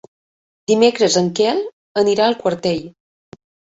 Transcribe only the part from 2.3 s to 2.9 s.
a Quartell.